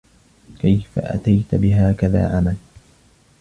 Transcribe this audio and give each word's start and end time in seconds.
كيف 0.59 0.99
اتيت 0.99 1.55
بهكذا 1.55 2.37
عمل؟ 2.37 2.55